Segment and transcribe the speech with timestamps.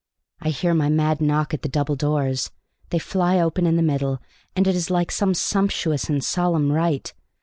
[0.39, 2.49] I hear my mad knock at the double doors;
[2.89, 4.19] they fly open in the middle,
[4.55, 7.13] and it is like some sumptuous and solemn rite.